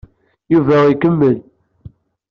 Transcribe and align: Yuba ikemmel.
Yuba 0.53 0.77
ikemmel. 0.93 1.37